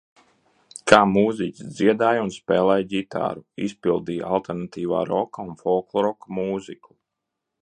Kā 0.91 0.99
mūziķis 1.09 1.75
dziedāja 1.81 2.23
un 2.29 2.33
spēlēja 2.37 2.87
ģitāru, 2.95 3.45
izpildīja 3.69 4.35
alternatīvā 4.39 5.07
roka 5.15 5.49
un 5.49 5.57
folkroka 5.65 6.39
mūziku. 6.41 6.97